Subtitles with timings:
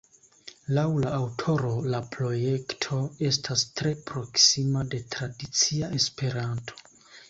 [0.77, 6.87] Laŭ la aŭtoro, la projekto estas tre proksima de tradicia Esperanto.